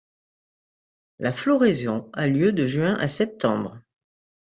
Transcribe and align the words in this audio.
La 1.19 1.31
floraison 1.31 2.09
a 2.13 2.25
lieu 2.27 2.51
de 2.53 2.65
juin 2.65 2.95
à 2.95 3.07
septembre. 3.07 3.79